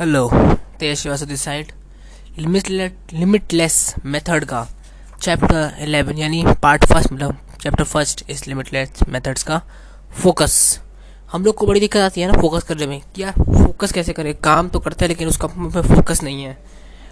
Hello 0.00 0.28
Tej 0.80 0.98
Srivastava 0.98 1.34
side. 1.36 1.72
Limitless 3.12 3.94
method 4.04 4.44
का 4.44 4.64
chapter 5.22 5.74
11 5.80 6.18
यानी 6.18 6.44
part 6.62 6.84
first 6.84 7.12
मतलब 7.12 7.36
चैप्टर 7.62 7.84
फ़र्स्ट 7.84 8.24
इस 8.30 8.46
लिमिटलेस 8.48 9.02
मेथड्स 9.08 9.42
का 9.42 9.60
फोकस 10.22 10.80
हम 11.32 11.44
लोग 11.44 11.54
को 11.56 11.66
बड़ी 11.66 11.80
दिक्कत 11.80 12.00
आती 12.00 12.20
है 12.20 12.30
ना 12.32 12.40
फोकस 12.40 12.62
करने 12.62 12.86
में, 12.86 13.00
कि 13.14 13.22
यार 13.22 13.32
फोकस 13.32 13.92
कैसे 13.92 14.12
करें? 14.12 14.34
काम 14.34 14.68
तो 14.68 14.78
करते 14.78 15.04
हैं, 15.04 15.08
लेकिन 15.08 15.28
उसका 15.28 15.48
में 15.56 15.70
फोकस 15.70 16.22
नहीं 16.22 16.44
है। 16.44 16.56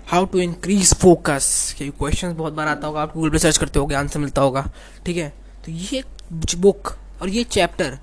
हाउ 0.09 0.25
टू 0.25 0.39
इंक्रीज 0.39 0.95
फोकस 0.95 1.75
क्योंकि 1.79 1.98
क्वेश्चन 1.98 2.34
बहुत 2.34 2.52
बार 2.52 2.68
आता 2.68 2.86
होगा, 2.86 3.02
आप 3.02 3.14
गूगल 3.14 3.30
पर 3.30 3.39
सर्च 3.39 3.57
करते 3.57 3.79
होगे 3.79 3.95
आंसर 3.95 4.20
मिलता 4.20 4.43
होगा, 4.43 4.68
ठीक 5.07 5.16
है? 5.16 5.32
तो 5.64 5.73
ये 5.73 6.05
बुक 6.57 6.96
और 7.23 7.29
ये 7.29 7.45
चैप्टर 7.45 7.98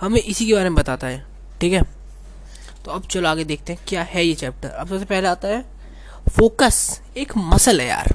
हमें 0.00 0.20
इसी 0.20 0.46
के 0.46 0.54
बारे 0.54 0.68
में 0.68 0.74
बताता 0.74 1.06
है, 1.06 1.26
ठीक 1.60 1.72
है? 1.72 1.95
तो 2.86 2.92
अब 2.92 3.06
चलो 3.10 3.28
आगे 3.28 3.44
देखते 3.44 3.72
हैं 3.72 3.82
क्या 3.88 4.02
है 4.02 4.24
ये 4.24 4.34
चैप्टर 4.34 4.68
अब 4.70 4.88
सबसे 4.88 5.04
पहले 5.04 5.28
आता 5.28 5.48
है 5.48 5.64
फोकस 6.28 7.00
एक 7.16 7.32
मसल 7.36 7.80
है 7.80 7.86
यार, 7.86 8.14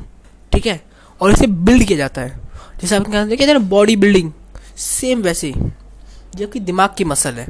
ठीक 0.51 0.65
है? 0.65 0.79
और 1.21 1.31
इसे 1.31 1.47
बिल्ड 1.47 1.83
किया 1.83 1.97
जाता 1.97 2.21
है। 2.21 2.39
जैसे 2.81 2.95
आप 2.95 3.05
कहते 3.07 3.45
हैं 3.45 3.69
बॉडी 3.69 3.95
बिल्डिंग 3.95 4.31
सेम 4.77 5.21
वैसे 5.21 5.47
ही, 5.47 5.53
जबकि 6.35 6.59
दिमाग 6.61 6.93
की 6.97 7.03
मसल 7.03 7.33
है। 7.33 7.47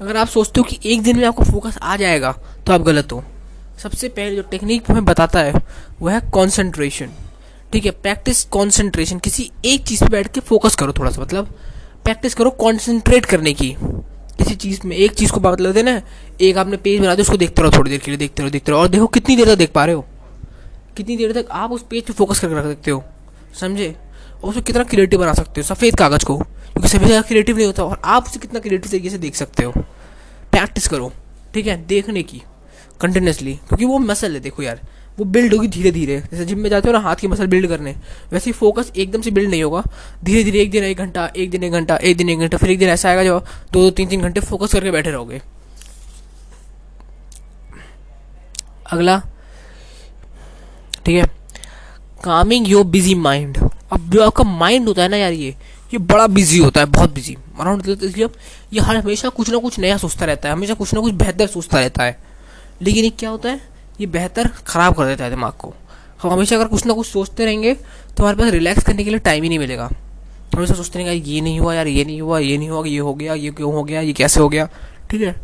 अगर 0.00 0.16
आप 0.16 0.28
सोचते 0.28 0.60
हो 0.60 0.64
कि 0.64 0.78
एक 0.84 1.02
दिन 1.02 1.18
में 1.18 1.26
आपको 1.26 1.44
फोकस 1.44 1.78
आ 1.78 1.96
जाएगा 1.96 2.32
तो 2.66 2.72
आप 2.72 2.80
गलत 2.82 3.12
हो। 3.12 3.22
सबसे 3.82 4.08
पहले 4.08 4.36
जो 4.36 4.42
टेक्निक 4.50 4.90
हमें 4.90 5.04
बताता 5.04 5.40
है 5.40 5.52
वह 6.00 6.12
है 6.12 6.20
कॉन्सेंट्रेशन 6.30 7.10
ठीक 7.72 7.84
है? 7.84 7.90
प्रैक्टिस 7.92 8.42
कॉन्सेंट्रेशन 8.46 9.18
किसी 9.18 9.50
एक 9.64 9.86
चीज़ 9.86 10.04
पे 10.04 10.10
बैठ 10.10 10.32
के 10.34 10.40
फोकस 10.42 10.74
करो 10.74 10.92
थोड़ा 10.92 11.10
सा 11.10 11.22
मतलब 11.22 11.54
प्रैक्टिस 12.04 12.34
करो 12.34 12.50
कॉन्सेंट्रेट 12.58 13.26
करने 13.26 13.52
की। 13.52 13.74
किसी 14.44 14.54
चीज़ 14.56 14.86
में, 14.86 14.96
एक 14.96 15.12
चीज़ 15.12 15.32
को 15.32 15.40
मतलब 15.40 15.72
देना 15.72 16.00
एक 16.40 16.58
आपने 16.58 16.76
पेज 16.76 17.00
बना 17.00 17.14
दिया, 17.14 17.22
उसको 17.22 17.36
देखते 17.36 17.62
रहो 17.62 17.70
थोड़ी 17.70 17.90
देर 17.90 18.00
के 18.00 18.10
लिए, 18.10 18.18
देखते 18.18 18.42
रहो 18.42 18.50
देखते 18.50 18.72
रहो। 18.72 18.80
और 18.80 18.88
देखो 18.88 19.06
कितनी 19.08 19.36
देर 19.36 19.46
तक 19.46 19.58
देख 19.58 19.70
पा 19.72 19.84
रहे 19.84 19.94
हो। 19.94 20.04
कितनी 20.96 21.16
देर 21.16 21.32
तक 21.32 21.48
आप 21.52 21.72
उस 21.72 21.84
पेज 21.90 22.02
पर 22.04 22.12
फोकस 22.12 22.40
करके 22.40 22.54
रख 22.54 22.64
सकते 22.64 22.90
हो, 22.90 23.02
समझे? 23.60 23.94
और 24.34 24.50
उसको 24.50 24.62
कितना 24.62 24.82
क्रिएटिव 24.84 25.20
बना 25.20 25.32
सकते 25.34 25.60
हो, 25.60 25.66
सफ़ेद 25.66 25.96
कागज़ 25.96 26.24
को, 26.24 26.36
क्योंकि 26.36 26.88
सभी 26.88 27.06
ज़्यादा 27.06 27.26
क्रिएटिव 27.28 27.56
नहीं 27.56 27.66
होता, 27.66 27.84
और 27.84 28.00
आप 28.04 28.26
उसे 28.26 28.40
कितना 28.40 28.60
क्रिएटिव 28.60 28.90
तरीके 28.90 29.10
से 29.10 29.18
देख 29.18 29.34
सकते 29.34 29.64
हो। 29.64 29.72
प्रैक्टिस 30.52 30.88
करो, 30.88 31.12
ठीक 31.54 31.66
है? 31.66 31.76
देखने 31.86 32.22
की 32.22 32.42
कंटिन्यूसली 33.00 33.54
क्योंकि 33.58 33.84
वो 33.84 33.98
मसल 34.00 34.34
है, 34.34 34.40
देखो 34.40 34.62
यार। 34.62 34.80
वो 35.18 35.24
बिल्ड 35.24 35.54
होगी 35.54 35.68
धीरे 35.68 35.90
धीरे 35.90 36.18
जैसे 36.20 36.44
जिम 36.44 36.58
में 36.58 36.68
जाते 36.70 36.88
हो 36.88 36.92
ना, 36.92 36.98
हाथ 36.98 37.16
की 37.16 37.28
मसल 37.28 37.46
बिल्ड 37.46 37.68
करने। 37.68 37.94
वैसे 38.32 38.50
ही 38.50 38.52
फोकस 38.52 38.92
एकदम 38.96 39.22
से 39.22 39.30
बिल्ड 39.30 39.50
नहीं 39.50 39.62
होगा। 39.62 39.82
धीरे 40.24 40.42
धीरे 40.44 40.60
एक 40.60 40.70
दिन 40.70 40.84
एक 40.84 40.98
घंटा, 40.98 41.26
एक 41.36 41.50
दिन 41.50 41.64
एक 41.64 41.72
घंटा, 41.72 41.96
एक 41.96 42.16
दिन 42.16 42.28
एक 42.28 42.38
घंटा, 42.38 42.56
फिर 42.56 42.70
एक 42.70 42.78
दिन 42.78 42.88
ऐसा 42.88 43.08
आएगा 43.08 43.24
जो 43.24 43.38
दो 43.72 43.82
दो 43.82 43.90
तीन 43.90 44.08
तीन 44.08 44.22
घंटे 44.22 44.40
फोकस 44.40 44.72
करके 44.72 44.90
बैठे 44.90 45.10
रहोगे। 45.10 45.40
अगला। 48.86 49.18
ठीक 51.04 51.16
है। 51.16 51.24
कामिंग 52.24 52.68
योर 52.68 52.84
बिज़ी 52.84 53.14
माइंड 53.14 53.58
अब 53.92 54.10
जो 54.10 54.22
आपका 54.22 54.44
माइंड 54.44 54.86
होता 54.88 55.02
है 55.02 55.08
ना 55.08 55.16
यार 55.16 55.32
ये 55.32 55.54
ये 55.92 55.98
बड़ा 55.98 56.26
बिज़ी 56.26 56.58
होता 56.58 56.80
है, 56.80 56.86
बहुत 56.86 57.12
बिज़ी 57.14 57.36
अराउंड 57.60 57.88
इसलिए 57.88 58.28
ये 58.72 58.80
हर, 58.80 58.96
हमेशा 58.96 59.28
कुछ 59.28 59.50
ना 59.50 59.58
कुछ 59.58 59.78
नया 59.78 59.96
सोचता 59.96 60.26
रहता 60.26 60.48
है, 60.48 60.54
हमेशा 60.54 60.74
कुछ 60.74 60.94
ना 60.94 61.00
कुछ 61.00 61.12
बेहतर 61.14 61.46
सोचता 61.46 61.80
रहता 61.80 62.04
है। 62.04 62.18
लेकिन 62.82 63.04
ये 63.04 63.10
क्या 63.10 63.30
होता 63.30 63.48
है? 63.48 63.73
ये 64.00 64.06
बेहतर 64.08 64.48
ख़राब 64.66 64.94
कर 64.94 65.06
देता 65.06 65.24
है 65.24 65.30
दिमाग 65.30 65.52
को। 65.52 65.72
हम 66.22 66.30
हमेशा 66.30 66.56
अगर 66.56 66.68
कुछ 66.68 66.86
ना 66.86 66.94
कुछ 66.94 67.06
सोचते 67.06 67.44
रहेंगे 67.44 67.74
तो 67.74 68.22
हमारे 68.22 68.36
पास 68.36 68.50
रिलैक्स 68.52 68.84
करने 68.84 69.04
के 69.04 69.10
लिए 69.10 69.18
टाइम 69.20 69.42
ही 69.42 69.48
नहीं 69.48 69.58
मिलेगा। 69.58 69.88
हमेशा 70.54 70.74
सोचते 70.74 70.98
रहेंगे 70.98 71.30
ये 71.30 71.40
नहीं 71.40 71.60
हुआ 71.60 71.74
यार 71.74 71.86
ये 71.86 72.04
नहीं 72.04 72.20
हुआ 72.20 72.38
ये 72.38 72.56
नहीं 72.58 72.68
हुआ 72.70 72.86
ये 72.86 72.98
हो 72.98 73.14
गया 73.14 73.34
ये 73.34 73.50
क्यों 73.50 73.72
हो 73.74 73.82
गया 73.84 74.00
ये 74.00 74.12
कैसे 74.12 74.40
हो 74.40 74.48
गया? 74.48 74.68
ठीक 75.10 75.20
है? 75.20 75.34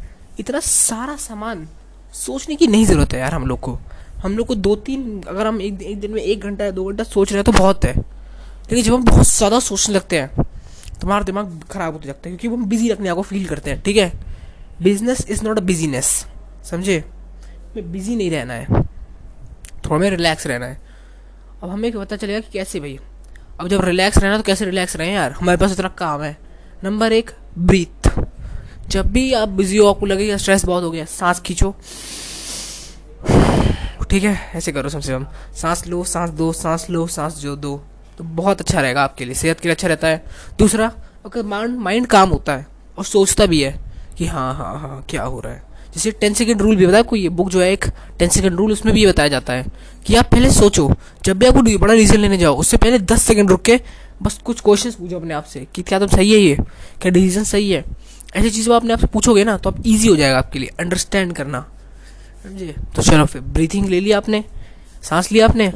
इतना 0.40 0.60
सारा 0.60 1.16
सामान 1.18 1.66
सोचने 2.14 2.56
की 2.56 2.66
नहीं 2.66 2.86
ज़रूरत 2.86 3.12
है 3.12 3.20
यार 3.20 3.34
हम 3.34 3.46
लोग 3.46 3.60
को। 3.60 3.78
हम 4.22 4.36
लोग 4.36 4.46
को 4.46 4.54
दो 4.56 4.74
तीन 4.76 5.22
अगर 5.22 5.46
हम 5.46 5.60
एक, 5.60 5.82
एक 5.82 6.00
दिन 6.00 6.10
में 6.10 6.22
एक 6.22 6.40
घंटा 6.40 6.64
या 6.64 6.70
दो 6.70 6.84
घंटा 6.84 7.04
सोच 7.04 7.32
रहे 7.32 7.38
हैं 7.38 7.44
तो 7.44 7.52
बहुत 7.52 7.84
है। 7.84 7.96
लेकिन 7.96 8.82
जब 8.82 8.94
हम 8.94 9.04
बहुत 9.04 9.26
ज़्यादा 9.26 9.58
सोचने 9.60 9.94
लगते 9.94 10.18
हैं 10.18 10.28
तो 10.34 11.06
हमारा 11.06 11.24
दिमाग 11.24 11.60
खराब 11.70 11.92
होते 11.92 12.06
जाता 12.06 12.28
है 12.28 12.36
क्योंकि 12.36 12.56
हम 12.56 12.68
बिज़ी 12.68 12.90
रखने 12.90 13.12
को 13.12 13.22
फील 13.22 13.46
करते 13.46 13.70
हैं 13.70 13.82
ठीक 13.82 13.96
है? 13.96 14.12
Business 14.82 15.24
is 15.30 15.44
not 15.44 15.58
a 15.58 15.62
busyness 15.62 16.06
समझे? 16.70 17.02
में 17.76 17.92
बिज़ी 17.92 18.16
नहीं 18.16 18.30
रहना 18.30 18.54
है। 18.54 18.66
थोड़ा 19.84 19.98
में 19.98 20.10
रिलैक्स 20.10 20.46
रहना 20.46 20.66
है। 20.66 20.80
अब 21.62 21.70
हमें 21.70 21.92
पता 21.92 22.16
चलेगा 22.16 22.40
कि 22.40 22.50
कैसे 22.52 22.80
भाई। 22.80 22.98
अब 23.60 23.68
जब 23.68 23.84
रिलैक्स 23.84 24.18
रहना 24.18 24.36
तो 24.36 24.42
कैसे 24.42 24.64
रिलैक्स 24.64 24.96
रहें 24.96 25.12
यार? 25.12 25.32
हमारे 25.32 25.58
पास 25.58 25.72
इतना 25.72 25.88
काम 25.88 26.22
है। 26.22 26.36
नंबर 26.84 27.12
एक 27.12 27.30
ब्रीथ 27.58 28.10
जब 28.88 29.06
भी 29.06 29.32
आप 29.32 29.48
बिज़ी 29.48 29.76
हो, 29.76 29.86
आपको 29.86 30.06
लगे 30.06 30.38
स्ट्रेस 30.38 30.64
बहुत 30.64 30.84
हो 30.84 30.90
गया। 30.90 31.04
सांस 31.04 31.40
खींचो। 31.40 31.74
ठीक 34.10 34.24
है? 34.24 34.52
ऐसे 34.54 34.72
करो 34.72 34.88
सबसे 34.88 35.12
कम। 35.12 35.26
सांस 35.54 35.86
लो, 35.86 36.04
सांस 36.04 36.30
दो, 36.30 36.52
सांस 36.52 36.90
लो, 36.90 37.06
सांस 37.06 37.38
जो 37.38 37.56
दो। 37.56 37.84
तो 38.18 38.24
बहुत 38.24 38.60
अच्छा 38.60 38.80
रहेगा 38.80 39.02
आपके 39.04 39.24
लिए। 39.24 39.34
सेहत 39.34 39.60
के 39.60 39.68
लिए 39.68 39.74
अच्छा 39.74 39.88
रहता 39.88 40.08
है। 40.08 40.24
दूसरा 40.58 40.92
अगर 41.26 41.42
माइंड 41.42 41.78
माइंड 41.78 42.06
काम 42.06 42.28
होता 42.30 42.56
है 42.56 42.66
और 42.98 43.04
सोचता 43.04 43.46
भी 43.46 43.62
है 43.62 43.80
कि 44.18 44.26
हाँ 44.26 44.54
हाँ 44.54 44.80
हाँ 44.80 45.06
क्या 45.08 45.22
हो 45.22 45.40
रहा 45.40 45.52
है। 45.52 45.69
जैसे 45.94 46.10
टेन 46.10 46.34
सेकेंड 46.34 46.62
रूल 46.62 46.76
भी 46.76 46.86
बताया, 46.86 47.02
कोई 47.02 47.28
बुक 47.28 47.50
जो 47.50 47.60
है 47.60 47.72
एक 47.72 47.84
टेन 48.18 48.28
सेकेंड 48.28 48.56
रूल 48.56 48.72
उसमें 48.72 48.94
भी 48.94 49.00
ये 49.00 49.06
बताया 49.06 49.28
जाता 49.28 49.52
है 49.52 49.64
कि 50.06 50.14
आप 50.14 50.30
पहले 50.32 50.50
सोचो, 50.50 50.90
जब 51.24 51.38
भी 51.38 51.46
आपको 51.46 51.78
बड़ा 51.78 51.94
डिसीज़न 51.94 52.20
लेने 52.20 52.38
जाओ, 52.38 52.56
उससे 52.56 52.76
पहले 52.76 52.98
दस 52.98 53.22
सेकेंड 53.22 53.50
रुक 53.50 53.62
के 53.62 53.80
बस 54.22 54.38
कुछ 54.44 54.60
क्वेश्चन 54.60 54.90
पूछो 54.90 55.16
अपने 55.16 55.34
आप 55.34 55.44
से 55.44 55.66
कि 55.74 55.82
क्या 55.82 55.98
तुम 55.98 56.08
सही 56.08 56.32
है 56.32 56.38
ये? 56.38 56.56
क्या 57.00 57.10
डिसीज़न 57.12 57.44
सही 57.44 57.70
है? 57.70 57.84
ऐसी 58.36 58.50
चीज़ 58.50 58.70
अपने 58.70 58.92
आप 58.92 58.98
से 58.98 59.06
पूछोगे 59.06 59.44
ना 59.44 59.56
तो 59.56 59.70
आप 59.70 59.82
ईजी 59.86 60.08
हो 60.08 60.16
जाएगा 60.16 60.38
आपके 60.38 60.58
लिए 60.58 60.70
अंडरस्टैंड 60.80 61.32
करना। 61.32 61.60
समझे? 62.42 62.74
तो 62.96 63.02
चलो 63.02 63.24
फिर 63.26 63.42
ब्रीथिंग 63.42 63.86
ले 63.86 64.00
लिया 64.00 64.16
आपने, 64.16 64.44
सांस 65.02 65.32
लिया 65.32 65.46
आपने, 65.46 65.72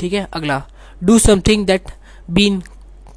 ठीक 0.00 0.12
है, 0.12 0.26
अगला। 0.32 0.62
Do 1.04 1.18
something 1.18 1.66
that 1.66 1.90
been 2.30 2.62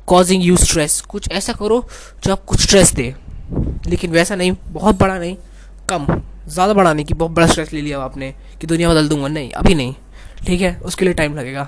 causing 0.07 0.44
you 0.44 0.57
stress 0.57 1.00
कुछ 1.01 1.31
ऐसा 1.31 1.53
करो 1.53 1.88
जो 2.25 2.31
आप 2.31 2.44
कुछ 2.45 2.61
स्ट्रेस 2.61 2.94
दे। 2.94 3.13
लेकिन 3.88 4.11
वैसा 4.11 4.35
नहीं, 4.35 4.51
बहुत 4.67 5.00
बड़ा 5.00 5.17
नहीं। 5.17 5.35
कम, 5.90 6.06
ज़्यादा 6.48 6.74
बढ़ाने 6.74 7.04
की 7.04 7.14
बहुत 7.14 7.32
बड़ा 7.32 7.48
स्ट्रेस 7.48 7.74
ले 7.74 7.82
लिया 7.82 8.00
आपने 8.02 8.34
कि 8.62 8.68
दुनिया 8.68 8.90
बदल 8.90 9.08
दूँगा। 9.10 9.28
नहीं, 9.28 9.52
अभी 9.52 9.76
नहीं, 9.76 9.94
ठीक 10.46 10.62
है? 10.62 10.76
उसके 10.82 11.06
लिए 11.06 11.14
टाइम 11.14 11.36
लगेगा। 11.36 11.68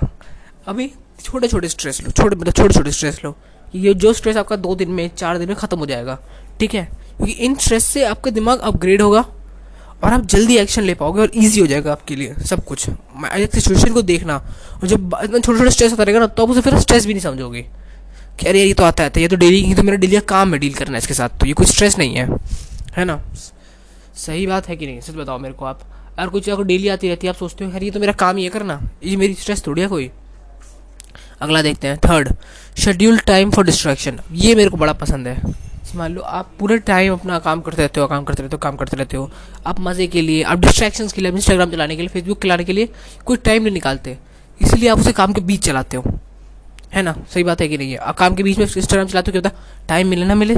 अभी 0.66 0.90
छोटे 1.20 1.48
छोटे 1.48 1.68
स्ट्रेस 1.68 2.02
लो, 2.02 2.10
छोटे 2.10 2.36
मतलब 2.36 2.52
छोटे 2.52 2.74
छोटे 2.74 2.90
स्ट्रेस 2.90 3.20
लो। 3.24 3.36
ये 3.74 3.94
जो 3.94 4.12
स्ट्रेस 4.12 4.36
आपका 4.36 4.56
दो 4.56 4.74
दिन 4.74 4.90
में, 4.90 5.10
चार 5.16 5.38
दिन 5.38 5.48
में 5.48 5.56
ख़त्म 5.56 5.78
हो 5.78 5.86
जाएगा, 5.86 6.18
ठीक 6.60 6.74
है? 6.74 6.84
क्योंकि 7.16 7.32
इन 7.34 7.54
स्ट्रेस 7.56 7.84
से 7.84 8.04
आपका 8.04 8.30
दिमाग 8.30 8.60
अपग्रेड 8.60 9.02
होगा 9.02 9.24
और 9.96 10.12
आप 10.12 10.26
जल्दी 10.26 10.56
एक्शन 10.58 10.82
ले 10.82 10.94
पाओगे 10.94 11.20
और 11.20 11.30
इजी 11.34 11.60
हो 11.60 11.66
जाएगा 11.66 11.92
आपके 11.92 12.16
लिए 12.16 12.34
सब 12.46 12.64
कुछ। 12.64 12.88
एक 12.88 13.54
सिचुएशन 13.54 13.92
को 13.92 14.02
देखना 14.02 14.36
और 14.36 14.86
जब 14.88 15.14
इतना 15.22 15.38
छोटे 15.38 15.58
छोटे 15.58 15.70
स्ट्रेस 15.70 15.92
आता 15.92 16.02
रहेगा 16.02 16.20
ना 16.20 16.26
तो 16.26 16.42
आप 16.42 16.50
उसे 16.50 16.60
फिर 16.60 16.78
स्ट्रेस 16.78 17.06
भी 17.06 17.14
नहीं 17.14 17.22
समझोगे। 17.22 17.62
कि 18.40 18.46
अरे 18.46 18.62
ये 18.64 18.72
तो 18.74 18.84
आता 18.84 19.02
है 19.02 19.10
तो 19.10 19.20
ये 19.20 19.28
तो 19.28 19.36
डेली 19.36 19.74
तो 19.74 19.82
मेरा 19.82 19.96
डेली 19.96 20.20
काम 20.28 20.52
है 20.52 20.58
डील 20.58 20.74
करना 20.74 20.92
है 20.92 20.98
इसके 20.98 21.14
साथ 21.14 21.38
तो 21.40 21.46
ये 21.46 21.52
कोई 21.52 21.66
स्ट्रेस 21.66 21.98
नहीं 21.98 22.16
है 22.16 22.28
है 22.96 23.04
ना? 23.04 23.20
सही 24.16 24.46
बात 24.46 24.68
है 24.68 24.76
कि 24.76 24.86
नहीं? 24.86 25.00
सच 25.00 25.14
बताओ 25.14 25.38
मेरे 25.38 25.54
को 25.54 25.64
आप। 25.64 25.80
अगर 26.18 26.30
कुछ 26.30 26.50
आपको 26.50 26.62
डेली 26.62 26.88
आती 26.88 27.08
रहती 27.08 27.26
है, 27.26 27.32
आप 27.32 27.36
सोचते 27.36 27.64
हो, 27.64 27.70
यार, 27.70 27.82
ये 27.82 27.90
तो 27.90 28.00
मेरा 28.00 28.12
काम 28.12 28.36
ही 28.36 28.44
है, 28.44 28.50
करना। 28.50 28.90
ये 29.04 29.16
मेरी 29.16 29.34
स्ट्रेस 29.34 29.66
थोड़ी 29.66 29.82
है 29.82 29.88
कोई। 29.88 30.10
अगला 31.40 31.62
देखते 31.62 31.88
हैं। 31.88 31.96
Third 31.96 32.32
schedule 32.78 33.18
time 33.18 33.50
for 33.50 33.64
distraction 33.64 34.20
ये 34.32 34.54
मेरे 34.54 34.70
को 34.70 34.76
बड़ा 34.76 34.92
पसंद 34.92 35.28
है। 35.28 35.66
मान 35.96 36.14
लो, 36.14 36.20
आप 36.20 36.50
पूरे 36.58 36.78
टाइम 36.78 37.12
अपना 37.12 37.38
काम 37.38 37.60
करते 37.60 37.82
रहते 37.82 38.00
हो, 38.00 38.06
काम 38.06 38.24
करते 38.24 38.42
रहते 38.42 38.56
हो, 38.56 38.58
काम 38.58 38.76
करते 38.76 38.96
रहते 38.96 39.16
हो। 39.16 39.30
आप 39.66 39.80
मज़े 39.80 40.06
के 40.06 40.22
लिए, 40.22 40.42
आप 40.42 40.58
डिस्ट्रैक्शन 40.58 41.08
के 41.08 41.20
लिए 41.20 41.32
इंस्टाग्राम 41.32 41.70
चलाने 41.70 41.96
के 41.96 42.02
लिए 42.02 42.08
फेसबुक 42.08 42.42
चलाने 42.42 42.64
के 42.64 42.72
लिए 42.72 42.88
कोई 43.26 43.36
टाइम 43.36 43.62
नहीं 43.62 43.72
निकालते। 43.72 44.18
इसलिए 44.62 44.88
आप 44.88 44.98
उसे 44.98 45.12
काम 45.12 45.32
के 45.32 45.40
बीच 45.40 45.64
चलाते 45.64 45.96
हो। 45.96 46.18
है 46.92 47.02
ना? 47.02 47.16
सही 47.34 47.44
बात 47.44 47.60
है 47.60 47.68
कि 47.68 47.78
नहीं 47.78 47.90
है? 47.90 47.96
आप 47.96 48.18
काम 48.18 48.34
के 48.34 48.42
बीच 48.42 48.58
में 48.58 48.66
इंस्टाग्राम 48.66 49.06
चलाते 49.06 49.30
हो 49.30 49.40
क्या 49.40 49.50
होता 49.50 49.86
टाइम 49.88 50.08
मिले 50.08 50.26
ना 50.26 50.34
मिले। 50.34 50.54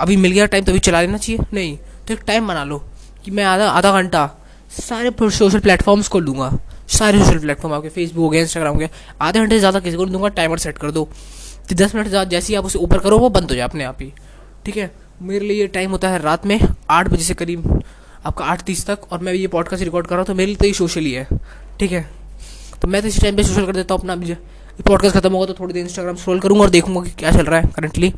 अभी 0.00 0.16
मिल 0.16 0.32
गया 0.32 0.46
टाइम 0.46 0.64
तो 0.64 0.72
अभी 0.72 0.78
चला 0.78 1.00
लेना 1.00 1.18
चाहिए। 1.18 1.46
नहीं। 1.52 1.78
तो 2.08 2.14
एक 2.14 2.20
टाइम 2.26 2.48
बना 2.48 2.64
लो 2.64 2.78
कि 3.24 3.30
मैं 3.30 3.44
आधा 3.44 3.68
आधा 3.70 3.92
घंटा 3.92 4.30
सारे 4.72 5.10
सोशल 5.30 5.60
प्लेटफॉर्म्स 5.60 6.08
को 6.08 6.18
लूँगा। 6.20 6.50
सारे 6.88 7.18
सोशल 7.18 7.38
प्लेटफॉर्म 7.38 7.74
आपके 7.74 7.88
फेसबुक 7.88 8.22
हो 8.22 8.28
गया 8.28 8.40
इंस्टाग्राम 8.42 8.74
हो 8.74 8.78
गया, 8.78 8.88
आधे 9.20 9.40
घंटे 9.40 9.54
से 9.54 9.58
ज़्यादा 9.58 9.80
किसी 9.80 9.96
को 9.96 10.06
दूँगा 10.06 10.28
टाइमर 10.30 10.58
सेट 10.58 10.78
कर 10.78 10.90
दो। 10.90 11.04
तो 11.68 11.74
दस 11.74 11.94
मिनट 11.94 12.08
ज़्यादा 12.08 12.30
जैसे 12.30 12.52
ही 12.52 12.56
आप 12.56 12.64
उसे 12.64 12.78
ऊपर 12.78 12.98
करो, 12.98 13.18
वो 13.18 13.28
बंद 13.30 13.50
हो 13.50 13.56
जाए 13.56 13.64
अपने 13.64 13.84
आप 13.84 14.02
ही। 14.02 14.12
ठीक 14.64 14.76
है? 14.76 14.90
मेरे 15.22 15.46
लिए 15.46 15.66
टाइम 15.68 15.90
होता 15.90 16.08
है 16.08 16.18
रात 16.22 16.46
में 16.46 16.60
आठ 16.90 17.08
बजे 17.08 17.24
से 17.24 17.34
करीब, 17.34 17.82
आपका 18.26 18.44
आठ 18.44 18.62
तीस 18.62 18.86
तक, 18.86 19.12
और 19.12 19.18
मैं 19.18 19.32
ये 19.32 19.46
पॉडकास्ट 19.48 19.84
रिकॉर्ड 19.84 20.06
कर 20.06 20.14
रहा 20.14 20.20
हूँ 20.20 20.26
तो 20.26 20.34
मेरे 20.34 20.46
लिए 20.46 20.56
तो 20.56 20.66
ये 20.66 20.72
सोशल 20.72 21.00
ही 21.00 21.12
है। 21.12 21.26
ठीक 21.80 21.92
है? 21.92 22.08
तो 22.82 22.88
मैं 22.88 23.02
तो 23.02 23.08
इसी 23.08 23.20
टाइम 23.20 23.36
पे 23.36 23.42
सोशल 23.44 23.66
कर 23.66 23.76
देता 23.76 23.94
हूँ 23.94 24.00
अपना 24.00 24.36
पॉडकास्ट 24.86 25.16
खत्म 25.16 25.32
होगा 25.32 25.46
तो 25.46 25.54
थोड़ी 25.54 25.72
देर 25.74 25.82
इंस्टाग्राम 25.82 26.16
स्क्रॉल 26.16 26.40
करूँगा 26.40 26.62
और 26.62 26.70
देखूँगा 26.70 27.02
कि 27.02 27.10
क्या 27.10 27.30
चल 27.32 27.44
रहा 27.44 27.60
है 27.60 27.68
करंटली 27.76 28.12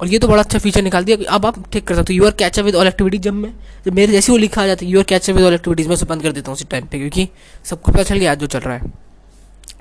और 0.00 0.08
ये 0.08 0.18
तो 0.18 0.28
बड़ा 0.28 0.42
अच्छा 0.42 0.58
फीचर 0.58 0.82
निकाल 0.82 1.04
दिया 1.04 1.16
अब 1.30 1.46
आप 1.46 1.62
ठीक 1.72 1.86
कर 1.88 1.94
सकते 1.94 2.12
हो। 2.12 2.16
Your 2.16 2.30
catch 2.38 2.58
with 2.58 2.74
all 2.74 2.86
activities 2.86 3.22
जब 3.22 3.34
मैं 3.34 3.52
जब 3.86 3.92
मेरे 3.92 4.12
जैसे 4.12 4.32
वो 4.32 4.38
लिखा 4.38 4.62
आ 4.62 4.66
जाता 4.66 4.84
है 4.84 4.90
your 4.90 5.04
catch 5.04 5.30
with 5.30 5.44
all 5.44 5.54
activities 5.54 5.88
में 5.88 5.94
उसे 5.94 6.06
बंद 6.06 6.22
कर 6.22 6.32
देता 6.32 6.50
हूँ 6.50 6.54
उसी 6.54 6.64
टाइम 6.64 6.86
पे, 6.86 6.98
क्योंकि 6.98 7.28
सबको 7.64 7.92
पता 7.92 8.02
चल 8.02 8.18
गया 8.18 8.34
जो 8.34 8.46
चल 8.46 8.58
रहा 8.58 8.76
है। 8.76 8.92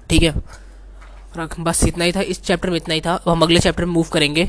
ठीक 0.09 0.23
है? 0.23 0.31
और 0.31 1.55
बस 1.59 1.83
इतना 1.83 2.05
ही 2.05 2.11
था। 2.11 2.21
इस 2.21 2.41
चैप्टर 2.41 2.69
में 2.69 2.77
इतना 2.77 2.93
ही 2.93 3.01
था। 3.01 3.19
हम 3.27 3.41
अगले 3.41 3.59
चैप्टर 3.59 3.85
में 3.85 3.93
मूव 3.93 4.07
करेंगे। 4.13 4.43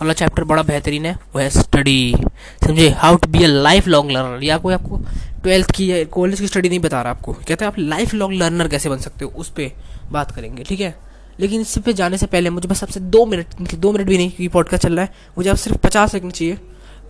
अगला 0.00 0.12
चैप्टर 0.12 0.44
बड़ा 0.44 0.62
बेहतरीन 0.62 1.06
है। 1.06 1.14
वो 1.34 1.40
है 1.40 1.48
स्टडी 1.50 2.14
समझे? 2.64 2.88
How 2.90 3.16
to 3.16 3.28
be 3.28 3.44
a 3.44 3.46
lifelong 3.88 4.10
learner 4.10 4.44
या 4.44 4.58
कोई 4.58 4.74
आपको 4.74 5.00
ट्वेल्थ 5.42 5.70
की 5.70 5.90
या 5.90 6.02
कॉलेज 6.04 6.40
की 6.40 6.46
स्टडी 6.46 6.68
नहीं 6.68 6.78
बता 6.78 7.02
रहा 7.02 7.12
आपको। 7.12 7.32
कहते 7.32 7.64
हैं 7.64 7.66
आप 7.66 7.78
लाइफ 7.78 8.14
लॉन्ग 8.14 8.38
लर्नर 8.42 8.68
कैसे 8.68 8.88
बन 8.88 8.98
सकते 8.98 9.24
हो? 9.24 9.30
उस 9.30 9.48
पर 9.50 9.70
बात 10.12 10.30
करेंगे। 10.30 10.62
ठीक 10.62 10.80
है? 10.80 10.94
लेकिन 11.40 11.60
इस 11.60 11.76
पे 11.78 11.92
जाने 11.92 12.18
से 12.18 12.26
पहले 12.26 12.50
मुझे 12.50 12.68
बस 12.68 12.82
आपसे 12.82 13.00
दो 13.00 13.24
मिनट 13.26 13.60
मतलब 13.60 13.80
दो 13.80 13.92
मिनट 13.92 14.06
भी 14.06 14.16
नहीं, 14.16 14.28
क्योंकि 14.28 14.48
पॉडकास्ट 14.48 14.82
चल 14.82 14.96
रहा 14.96 15.04
है। 15.04 15.12
मुझे 15.38 15.50
आप 15.50 15.56
सिर्फ़ 15.56 15.78
पचास 15.78 16.12
सेकंड 16.12 16.32
चाहिए। 16.32 16.58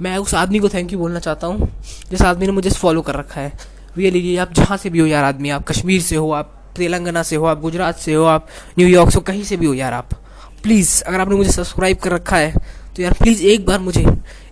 मैं 0.02 0.16
उस 0.18 0.34
आदमी 0.34 0.58
को 0.58 0.68
थैंक 0.68 0.92
यू 0.92 0.98
बोलना 0.98 1.20
चाहता 1.20 1.46
हूँ, 1.46 1.68
जिस 2.10 2.22
आदमी 2.22 2.46
ने 2.46 2.52
मुझे 2.52 2.70
फॉलो 2.70 3.02
कर 3.02 3.14
रखा 3.14 3.40
है। 3.40 3.52
रियली 3.96 4.36
आप 4.36 4.52
जहाँ 4.52 4.76
से 4.76 4.90
भी 4.90 4.98
हो 4.98 5.06
यार 5.06 5.24
आदमी, 5.24 5.50
आप 5.50 5.66
कश्मीर 5.68 6.00
से 6.02 6.16
हो, 6.16 6.30
आप 6.32 6.54
तेलंगाना 6.76 7.22
से 7.22 7.36
हो, 7.36 7.44
आप 7.46 7.60
गुजरात 7.60 7.98
से 7.98 8.14
हो, 8.14 8.24
आप 8.26 8.48
न्यूयॉर्क 8.78 9.10
से 9.10 9.14
हो, 9.14 9.22
कहीं 9.22 9.42
से 9.44 9.56
भी 9.56 9.66
हो 9.66 9.74
यार 9.74 9.92
आप। 9.92 10.14
प्लीज़ 10.62 11.02
अगर 11.02 11.20
आपने 11.20 11.36
मुझे 11.36 11.50
सब्सक्राइब 11.52 11.96
कर 11.96 12.12
रखा 12.12 12.36
है 12.36 12.52
तो 12.96 13.02
यार 13.02 13.12
प्लीज़ 13.12 13.42
एक 13.44 13.66
बार 13.66 13.78
मुझे, 13.80 14.04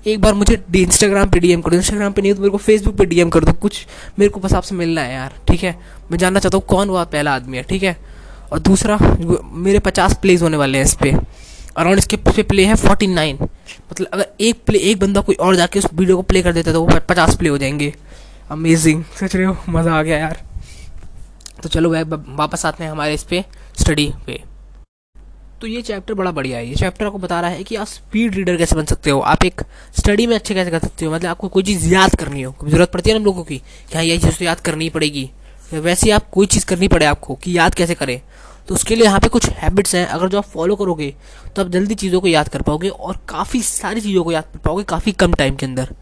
एक 0.07 0.21
बार 0.21 0.35
मुझे 0.35 0.55
इंस्टाग्राम 0.77 1.31
पे 1.31 1.39
डीएम 1.41 1.61
कर। 1.61 1.71
दो 1.71 1.77
इंस्टाग्राम 1.77 2.13
पे 2.13 2.23
नहीं 2.23 2.35
तो 2.35 2.41
मेरे 2.41 2.51
को 2.51 2.59
फेसबुक 2.59 2.97
पे 2.97 3.05
डीएम 3.05 3.31
कर 3.31 3.45
दो। 3.45 3.53
कुछ 3.53 3.87
मेरे 4.19 4.29
को 4.31 4.41
बस 4.41 4.53
आपसे 4.55 4.75
मिलना 4.75 5.01
है 5.01 5.15
यार, 5.15 5.33
ठीक 5.49 5.63
है? 5.63 5.79
मैं 6.11 6.19
जानना 6.19 6.41
चाहता 6.41 6.57
हूँ 6.57 6.65
कौन 6.67 6.89
वो 6.89 7.05
पहला 7.05 7.35
आदमी 7.35 7.57
है, 7.57 7.63
ठीक 7.63 7.83
है? 7.83 7.97
और 8.53 8.59
दूसरा 8.59 8.99
मेरे 9.53 9.79
पचास 9.79 10.15
प्लेज 10.23 10.43
होने 10.43 10.57
वाले 10.57 10.79
हैं 10.79 10.85
इस 10.85 10.95
पर 10.95 11.25
अराउंड 11.77 11.99
इसके 11.99 12.17
पे 12.17 12.43
प्ले 12.43 12.65
है 12.65 12.75
फोर्टी 12.75 13.07
नाइन 13.07 13.39
मतलब 13.43 14.07
अगर 14.13 14.27
एक 14.41 14.63
प्ले 14.67 14.79
एक 14.81 14.99
बंदा 14.99 15.21
कोई 15.21 15.35
और 15.35 15.57
जाके 15.57 15.79
उस 15.79 15.87
वीडियो 15.95 16.17
को 16.17 16.23
प्ले 16.23 16.43
कर 16.43 16.53
देता 16.53 16.73
तो 16.73 16.85
वो 16.85 16.99
पचास 17.09 17.37
प्ले 17.37 17.49
हो 17.49 17.59
जाएँगे। 17.59 17.95
अमेजिंग 18.51 19.05
सोच 19.21 19.37
रहे 19.37 19.47
हो? 19.47 19.57
मज़ा 19.69 19.93
आ 19.93 20.03
गया 20.03 20.19
यार। 20.19 20.43
तो 21.63 21.69
चलो 21.69 21.91
भाई 21.91 22.03
वापस 22.37 22.67
आते 22.67 22.85
हैं 22.85 22.91
हमारे 22.91 23.15
इस 23.15 23.23
पे 23.23 23.45
स्टडी 23.81 24.13
पे। 24.27 24.43
तो 25.61 25.67
ये 25.67 25.83
चैप्टर 25.83 26.15
बड़ा 26.15 26.31
बढ़िया 26.31 26.59
है। 26.59 26.67
ये 26.69 26.75
चैप्टर 26.75 27.07
आपको 27.07 27.19
बता 27.19 27.41
रहा 27.41 27.51
है 27.51 27.65
कि 27.65 27.77
आप 27.77 27.87
स्पीड 27.87 28.35
रीडर 28.35 28.57
कैसे 28.57 28.77
बन 28.77 28.85
सकते 28.85 29.11
हो? 29.11 29.21
आप 29.21 29.45
एक 29.45 29.61
स्टडी 29.99 30.27
में 30.27 30.35
अच्छे 30.37 30.55
कैसे 30.55 30.71
कर 30.71 30.79
सकते 30.79 31.05
हो? 31.05 31.13
मतलब 31.13 31.31
आपको 31.31 31.49
कोई 31.49 31.63
चीज़ 31.63 31.89
याद 31.95 32.15
करनी 32.15 32.43
हो। 32.43 32.55
ज़रूरत 32.65 32.91
पड़ती 32.93 33.11
है 33.11 33.19
ना 33.19 33.25
लोगों 33.25 33.45
की? 33.45 33.59
कि 33.59 33.95
हाँ 33.95 34.05
ये 34.05 34.19
चीज़ 34.19 34.39
तो 34.39 34.45
याद 34.45 34.61
करनी 34.61 34.89
पड़ेगी। 34.91 35.31
वैसे 35.73 36.11
आप 36.11 36.29
कोई 36.31 36.47
चीज़ 36.47 36.67
करनी 36.67 36.89
पड़े 36.89 37.07
आपको 37.07 37.35
कि 37.35 37.59
याद 37.59 37.75
कैसे 37.75 37.95
करें? 37.95 38.21
तो 38.69 38.75
उसके 38.75 38.95
लिए 38.95 39.05
यहाँ 39.05 39.21
पे 39.21 39.29
कुछ 39.29 39.49
हैबिट्स 39.49 39.95
हैं। 39.95 40.07
अगर 40.07 40.29
जो 40.29 40.39
आप 40.39 40.45
फॉलो 40.45 40.77
करोगे 40.77 41.15
तो 41.57 41.63
आप 41.63 41.69
जल्दी 41.71 41.95
चीज़ों 41.95 42.21
को 42.21 42.27
याद 42.27 42.49
कर 42.49 42.63
पाओगे 42.63 42.89
और 42.89 43.19
काफ़ी 43.29 43.63
सारी 43.63 44.01
चीज़ों 44.01 44.25
को 44.25 44.33
याद 44.33 44.45
कर 44.45 44.59
पाओगे 44.59 44.85
काफ़ी 44.85 45.13
कम 45.15 45.35
टाइम 45.35 45.57
के 45.57 45.67
अंदर। 45.67 45.95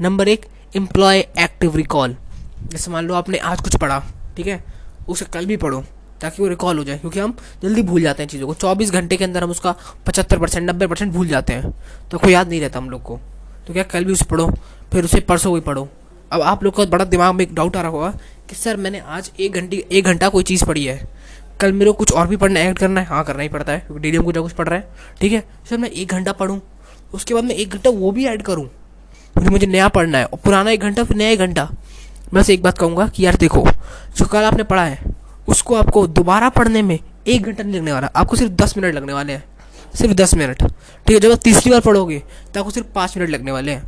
नंबर 0.00 0.28
एक 0.28 0.46
एम्प्लॉय 0.76 1.18
एक्टिव 1.18 1.76
रिकॉल 1.76 2.16
जैसे 2.64 2.90
मान 2.90 3.06
लो 3.06 3.14
आपने 3.14 3.38
आज 3.38 3.60
कुछ 3.60 3.76
पढ़ा, 3.76 3.98
ठीक 4.36 4.46
है? 4.46 4.62
उसे 5.08 5.24
कल 5.24 5.46
भी 5.46 5.56
पढ़ो, 5.56 5.82
ताकि 6.20 6.42
वो 6.42 6.48
रिकॉल 6.48 6.78
हो 6.78 6.84
जाए, 6.84 6.98
क्योंकि 6.98 7.20
हम 7.20 7.34
जल्दी 7.62 7.82
भूल 7.82 8.02
जाते 8.02 8.22
हैं 8.22 8.30
चीज़ों 8.30 8.46
को। 8.46 8.54
चौबीस 8.54 8.90
घंटे 8.90 9.16
के 9.16 9.24
अंदर 9.24 9.42
हम 9.42 9.50
उसका 9.50 9.74
पचहत्तर 10.06 10.38
परसेंट, 10.38 10.68
नब्बे 10.70 10.86
परसेंट 10.86 11.12
भूल 11.12 11.28
जाते 11.28 11.52
हैं। 11.52 11.72
तो 12.10 12.18
कोई 12.18 12.32
याद 12.32 12.48
नहीं 12.48 12.60
रहता 12.60 12.78
हम 12.78 12.90
लोग 12.90 13.02
को। 13.02 13.18
तो 13.66 13.72
क्या 13.72 13.82
कल 13.84 14.04
भी 14.04 14.12
उसे 14.12 14.24
पढ़ो, 14.24 14.46
फिर 14.92 15.04
उसे 15.04 15.20
परसों 15.22 15.54
भी 15.54 15.60
पढ़ो। 15.60 15.88
अब 16.32 16.42
आप 16.42 16.62
लोग 16.64 16.76
का 16.76 16.84
बड़ा 16.86 17.04
दिमाग 17.04 17.34
में 17.34 17.44
एक 17.44 17.54
डाउट 17.54 17.76
आ 17.76 17.80
रहा 17.82 17.90
होगा 17.90 18.10
कि 18.48 18.54
सर 18.54 18.76
मैंने 18.76 18.98
आज 18.98 19.30
एक 19.40 19.52
घंटे, 19.52 19.84
एक 19.92 20.04
घंटा 20.04 20.28
कोई 20.28 20.44
चीज़ 20.44 20.64
पढ़ी 20.64 20.84
है? 20.84 21.08
कल 21.62 21.72
मेरे 21.72 21.90
को 21.90 21.96
कुछ 21.96 22.12
और 22.12 22.26
भी 22.26 22.36
पढ़ना 22.36 22.60
ऐड 22.60 22.78
करना 22.78 23.00
है। 23.00 23.06
हाँ 23.06 23.24
करना 23.24 23.42
ही 23.42 23.48
पड़ता 23.48 23.72
है, 23.72 23.78
क्योंकि 23.78 24.02
डेली 24.02 24.16
हम 24.16 24.24
कुछ 24.24 24.36
कुछ 24.36 24.52
पढ़ 24.52 24.68
रहा 24.68 24.78
है। 24.78 24.88
ठीक 25.20 25.32
है? 25.32 25.42
सर 25.70 25.78
मैं 25.78 25.90
एक 25.90 26.08
घंटा 26.08 26.32
पढ़ूँ, 26.32 26.60
उसके 27.14 27.34
बाद 27.34 27.44
मैं 27.44 27.54
एक 27.54 27.70
घंटा 27.70 27.90
वो 27.90 28.10
भी 28.10 28.26
ऐड 28.26 28.42
करूँ। 28.42 28.66
क्योंकि 28.66 29.50
मुझे 29.50 29.66
नया 29.66 29.88
पढ़ना 29.88 30.18
है, 30.18 30.24
और 30.24 30.38
पुराना 30.38 30.70
एक 30.70 30.80
घंटा, 30.80 31.04
फिर 31.04 31.16
नया 31.16 31.28
एक 31.28 31.38
घंटा। 31.38 31.64
मैं 31.64 32.42
बस 32.42 32.50
एक 32.50 32.62
बात 32.62 32.78
कहूँगा 32.78 33.06
कि 33.06 33.24
यार 33.26 33.36
देखो, 33.36 33.64
जो 34.16 34.24
कल 34.24 34.44
आपने 34.44 34.62
पढ़ा 34.64 34.84
है, 34.84 34.98
उसको 35.48 35.74
आपको 35.74 36.06
दोबारा 36.08 36.48
पढ़ने 36.48 36.82
में 36.82 36.98
एक 37.26 37.42
घंटा 37.42 37.62
नहीं 37.62 37.74
लगने 37.74 37.92
वाला, 37.92 38.06
आपको 38.06 38.36
सिर्फ़ 38.36 38.52
दस 38.54 38.76
मिनट 38.76 38.94
लगने 38.94 39.12
वाले 39.12 39.32
हैं। 39.32 39.44
सिर्फ़ 39.94 40.14
दस 40.14 40.34
मिनट। 40.34 40.62
ठीक 40.62 41.10
है, 41.10 41.20
जब 41.20 41.32
आप 41.32 41.38
तीसरी 41.38 41.70
बार 41.70 41.80
पढ़ोगे 41.80 42.18
तो 42.54 42.60
आपको 42.60 42.70
सिर्फ़ 42.70 42.88
पाँच 42.94 43.16
मिनट 43.16 43.30
लगने 43.30 43.52
वाले 43.52 43.72
हैं। 43.72 43.82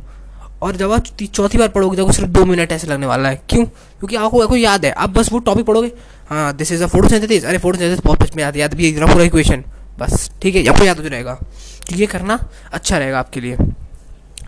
और 0.61 0.75
जब 0.75 0.91
आप 0.91 1.05
चौथी 1.23 1.57
बार 1.57 1.67
पढ़ोगे 1.67 1.97
तो 1.97 2.11
सिर्फ़ 2.11 2.29
दो 2.29 2.45
मिनट 2.45 2.71
ऐसे 2.71 2.87
लगने 2.87 3.05
वाला 3.05 3.29
है। 3.29 3.41
क्यों? 3.49 3.65
क्योंकि 3.65 4.15
आपको 4.15 4.41
आपको 4.41 4.55
याद 4.55 4.85
है। 4.85 4.91
आप 4.93 5.09
बस 5.09 5.31
वो 5.31 5.39
टॉपिक 5.39 5.65
पढ़ोगे। 5.65 5.91
हाँ 6.29 6.55
this 6.55 6.71
is 6.71 6.83
a 6.83 6.87
photo 6.87 7.09
synthesis 7.09 7.45
अरे 7.45 7.57
फ़ोटो 7.57 7.77
सेंथेसिस 7.77 8.05
बहुत 8.05 8.35
में 8.35 8.43
याद 8.43 8.57
याद 8.57 8.73
भी 8.73 8.91
पूरा 8.93 9.23
इक्वेशन 9.23 9.63
बस, 9.99 10.29
ठीक 10.41 10.55
है, 10.55 10.65
आपको 10.67 10.85
याद 10.85 10.99
हो 10.99 11.09
जाएगा। 11.09 11.33
तो 11.89 11.95
ये 11.95 12.05
करना 12.05 12.39
अच्छा 12.73 12.97
रहेगा 12.97 13.19
आपके 13.19 13.41
लिए। 13.41 13.57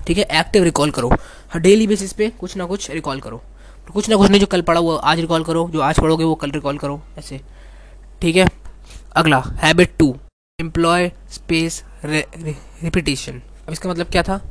ठीक 0.07 0.17
है 0.17 0.23
एक्टिव 0.39 0.63
रिकॉल 0.63 0.91
करो। 0.91 1.11
हर 1.53 1.59
डेली 1.59 1.87
बेसिस 1.87 2.13
पे 2.13 2.29
कुछ 2.39 2.55
ना 2.57 2.65
कुछ 2.65 2.89
रिकॉल 2.91 3.19
करो। 3.19 3.41
तो 3.87 3.93
कुछ 3.93 4.09
ना 4.09 4.15
कुछ 4.15 4.29
नहीं, 4.29 4.39
जो 4.41 4.47
कल 4.47 4.61
पढ़ा 4.61 4.79
हुआ, 4.79 4.99
आज 4.99 5.19
रिकॉल 5.19 5.43
करो। 5.43 5.69
जो 5.73 5.79
आज 5.79 5.99
पढ़ोगे, 5.99 6.23
वो 6.23 6.35
कल 6.35 6.51
रिकॉल 6.51 6.77
करो, 6.77 7.01
ऐसे। 7.19 7.39
ठीक 8.21 8.35
है? 8.35 8.47
अगला 9.15 9.43
habit 9.57 9.95
two 9.99 10.15
employ 10.59 11.11
space 11.31 11.83
repetition 12.05 13.41
अब 13.67 13.71
इसका 13.71 13.89
मतलब 13.89 14.07
क्या 14.07 14.23
था? 14.23 14.41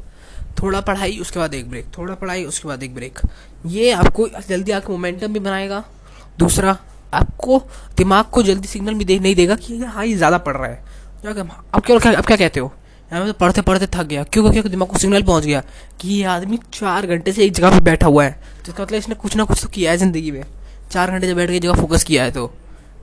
थोड़ा 0.57 0.81
पढ़ाई, 0.81 1.19
उसके 1.19 1.39
बाद 1.39 1.55
एक 1.55 1.69
ब्रेक 1.71 1.87
थोड़ा 1.99 2.15
पढ़ाई, 2.15 2.45
उसके 2.45 2.69
बाद 2.69 2.83
एक 2.83 2.95
ब्रेक 2.95 3.19
ये 3.67 3.91
आपको 3.93 4.29
जल्दी 4.49 4.73
आपको 4.73 4.93
मोमेंटम 4.93 5.33
भी 5.33 5.41
बनाएगा। 5.41 5.85
दूसरा, 6.39 6.77
आपको 7.15 7.59
दिमाग 7.97 8.25
को 8.25 8.43
जल्दी 8.43 8.69
सिग्नल 8.69 8.95
भी 8.95 9.05
दे, 9.05 9.19
नहीं 9.19 9.35
देगा 9.35 9.55
कि 9.57 9.79
हाँ 9.79 10.05
ये 10.07 10.15
ज़्यादा 10.17 10.39
पढ़ 10.39 10.57
रहा 10.57 10.67
है। 10.67 10.85
अब 11.27 11.83
क्या 11.83 11.97
अब 11.97 12.25
क्या 12.25 12.37
कहते 12.37 12.61
हो? 12.61 12.73
यहाँ 13.11 13.27
तो 13.27 13.33
पढ़ते 13.33 13.63
पढ़ते 13.63 13.87
थक 13.87 14.07
गया। 14.07 14.23
क्यों? 14.25 14.51
क्योंकि 14.51 14.69
दिमाग 14.69 14.89
को 14.89 14.99
सिग्नल 14.99 15.23
पहुँच 15.23 15.45
गया 15.45 15.63
कि 16.01 16.09
ये 16.09 16.25
आदमी 16.27 16.59
चार 16.73 17.07
घंटे 17.07 17.33
से 17.33 17.45
एक 17.45 17.53
जगह 17.53 17.71
पे 17.71 17.81
बैठा 17.85 18.07
हुआ 18.07 18.25
है। 18.25 18.31
तो 18.33 18.71
इसका 18.71 18.83
मतलब 18.83 18.99
इसने 18.99 19.15
कुछ 19.15 19.37
ना 19.37 19.45
कुछ 19.45 19.63
तो 19.63 19.69
किया 19.69 19.91
है 19.91 19.97
ज़िंदगी 19.97 20.31
में। 20.31 20.43
चार 20.91 21.11
घंटे 21.11 21.27
से 21.27 21.35
बैठ 21.35 21.51
के 21.51 21.59
जगह 21.59 21.81
फोकस 21.81 22.05
किया 22.05 22.25
है 22.25 22.31
तो। 22.31 22.47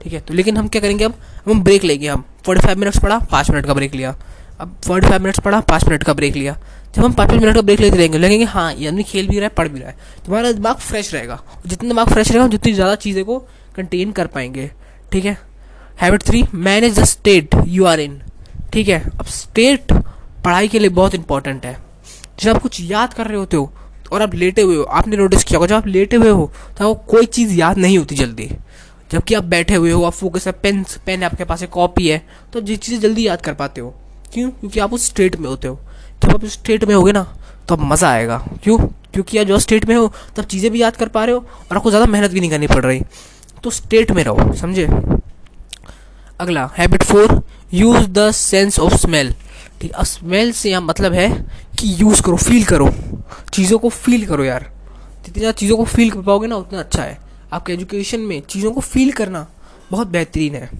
ठीक 0.02 0.12
है? 0.12 0.20
तो 0.20 0.34
लेकिन 0.34 0.56
हम 0.56 0.68
क्या 0.68 0.80
करेंगे 0.82 1.04
अब? 1.04 1.14
हम 1.46 1.62
ब्रेक 1.64 1.84
लेंगे 1.84 2.08
हम। 2.08 2.24
फोर्टी 2.44 2.66
फाइव 2.66 2.78
मिनट्स 2.78 2.98
पढ़ा, 2.98 3.18
पाँच 3.20 3.50
मिनट 3.50 3.66
का 3.66 3.74
ब्रेक 3.74 3.94
लिया। 3.94 4.14
अब 4.60 4.76
फोर्टी 4.86 5.08
फाइव 5.08 5.22
मिनट्स 5.22 5.40
पढ़ा, 5.40 5.60
पाँच 5.62 5.84
मिनट 5.84 6.02
का 6.02 6.12
ब्रेक 6.12 6.36
लिया। 6.36 6.56
जब 6.94 7.04
हम 7.04 7.12
पाँच 7.12 7.28
पाँच 7.28 7.40
मिनट 7.40 7.54
का 7.54 7.60
ब्रेक 7.62 7.80
लेते 7.80 7.96
रहेंगे, 7.96 8.18
लगेंगे 8.18 8.44
हाँ 8.46 8.72
ये 8.74 8.88
आदमी 8.88 9.02
खेल 9.04 9.28
भी 9.28 9.36
रहा 9.36 9.44
है, 9.44 9.54
पढ़ 9.56 9.68
भी 9.68 9.80
रहा 9.80 9.88
है। 9.88 9.96
तुम्हारा 10.26 10.52
दिमाग 10.52 10.76
फ्रेश 10.78 11.12
रहेगा। 11.14 11.40
जितना 11.66 11.88
दिमाग 11.88 12.08
फ्रेश 12.08 12.30
रहेगा 12.30 12.46
जितनी 12.48 12.72
ज़्यादा 12.72 12.94
चीज़ें 12.96 13.24
को 13.24 13.38
कंटेन 13.76 14.12
कर 14.12 14.26
पाएँगे। 14.26 14.70
ठीक 15.12 15.24
है? 15.24 15.36
Habit 16.00 16.22
three 16.22 16.44
manage 16.54 16.98
the 16.98 17.04
state 17.04 17.54
you 17.66 17.84
are 17.84 18.00
in 18.00 18.20
ठीक 18.72 18.88
है? 18.88 19.00
अब 19.10 19.24
स्टेट 19.26 19.92
पढ़ाई 20.44 20.68
के 20.68 20.78
लिए 20.78 20.88
बहुत 20.90 21.14
इंपॉर्टेंट 21.14 21.64
है। 21.66 21.76
जब 22.38 22.54
आप 22.54 22.62
कुछ 22.62 22.80
याद 22.82 23.14
कर 23.14 23.26
रहे 23.26 23.36
होते 23.36 23.56
हो, 23.56 23.72
और 24.12 24.22
आप 24.22 24.34
लेटे 24.34 24.62
हुए 24.62 24.76
हो, 24.76 24.82
आपने 24.82 25.16
नोटिस 25.16 25.44
किया 25.44 25.58
होगा, 25.58 25.66
जब 25.66 25.74
आप 25.74 25.86
लेटे 25.86 26.16
हुए 26.16 26.30
हो 26.30 26.50
तो 26.78 26.90
आपको 26.90 27.12
कोई 27.12 27.26
चीज़ 27.26 27.54
याद 27.54 27.78
नहीं 27.78 27.98
होती 27.98 28.14
जल्दी। 28.14 28.50
जबकि 29.12 29.34
आप 29.34 29.44
बैठे 29.44 29.74
हुए 29.74 29.90
हो, 29.90 30.02
आप 30.04 30.12
फोकस 30.12 30.46
है 30.46 30.52
पेन 30.54 30.84
पेन 31.06 31.20
है 31.20 31.26
आपके 31.26 31.44
पास 31.44 31.62
एक 31.62 31.70
कॉपी 31.70 32.08
है 32.08 32.22
तो 32.52 32.60
जिस 32.60 32.78
चीज़ें 32.78 33.00
जल्दी 33.00 33.26
याद 33.26 33.40
कर 33.42 33.54
पाते 33.54 33.80
हो। 33.80 33.94
क्यों? 34.34 34.50
क्योंकि 34.50 34.80
आप 34.80 34.92
उस 34.92 35.06
स्टेट 35.06 35.36
में 35.36 35.48
होते 35.48 35.68
हो। 35.68 35.78
जब 36.24 36.34
आप 36.34 36.44
स्टेट 36.46 36.84
में 36.84 36.94
होगे 36.94 37.12
ना 37.12 37.26
तो 37.68 37.74
अब 37.74 37.80
मज़ा 37.82 38.10
आएगा। 38.10 38.36
क्यों? 38.62 38.78
क्योंकि 39.14 39.38
आप 39.38 39.46
जो 39.46 39.58
स्टेट 39.58 39.84
में 39.88 39.94
हो 39.96 40.12
तब 40.36 40.44
चीज़ें 40.44 40.70
भी 40.72 40.82
याद 40.82 40.96
कर 40.96 41.08
पा 41.08 41.24
रहे 41.24 41.34
हो 41.34 41.40
और 41.70 41.76
आपको 41.76 41.90
ज़्यादा 41.90 42.06
मेहनत 42.06 42.30
भी 42.30 42.40
नहीं 42.40 42.50
करनी 42.50 42.66
पड़ 42.66 42.84
रही। 42.84 43.00
तो 43.64 43.70
स्टेट 43.70 44.10
में 44.10 44.22
रहो, 44.24 44.52
समझे? 44.54 44.86
अगला 46.40 46.70
habit 46.76 47.02
four 47.02 47.42
use 47.74 48.06
the 48.08 48.30
sense 48.32 48.78
of 48.80 48.94
smell 48.96 49.34
ठीक, 49.80 49.92
अब 49.92 50.04
स्मेल 50.04 50.52
से 50.52 50.70
यहाँ 50.70 50.82
मतलब 50.82 51.12
है 51.12 51.28
कि 51.78 51.94
यूज़ 52.00 52.22
करो 52.22 52.36
फील 52.38 52.64
करो। 52.64 52.88
चीज़ों 53.52 53.78
को 53.78 53.88
फील 53.90 54.26
करो 54.26 54.44
यार। 54.44 54.70
जितनी 55.24 55.40
ज़्यादा 55.40 55.52
चीज़ों 55.52 55.76
को 55.76 55.84
फील 55.84 56.10
कर 56.10 56.20
पाओगे 56.20 56.46
ना, 56.46 56.56
उतना 56.56 56.78
अच्छा 56.78 57.02
है। 57.02 57.18
आपके 57.52 57.72
एजुकेशन 57.72 58.20
में 58.20 58.40
चीज़ों 58.42 58.72
को 58.72 58.80
फील 58.82 59.12
करना 59.12 59.46
बहुत 59.90 60.08
बेहतरीन 60.08 60.54
है। 60.54 60.70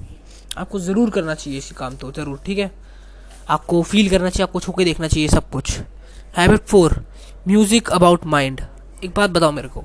आपको 0.58 0.80
ज़रूर 0.80 1.10
करना 1.10 1.34
चाहिए 1.34 1.58
इसी 1.58 1.74
काम 1.74 1.94
तो 1.94 2.10
ज़रूर, 2.12 2.40
ठीक 2.46 2.58
है? 2.58 2.70
आपको 3.48 3.82
फील 3.82 4.10
करना 4.10 4.28
चाहिए, 4.28 4.42
आपको 4.42 4.60
छू 4.60 4.84
देखना 4.84 5.08
चाहिए 5.08 5.28
सब 5.28 5.50
कुछ। 5.50 5.78
Habit 6.36 6.60
four 6.60 7.04
music 7.48 7.90
about 7.90 8.26
mind 8.26 8.60
एक 9.04 9.10
बात 9.10 9.30
बताओ 9.30 9.52
मेरे 9.52 9.68
को, 9.68 9.80